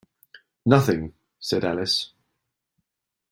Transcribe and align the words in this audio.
‘Nothing,’ 0.65 1.13
said 1.39 1.63
Alice. 1.63 2.09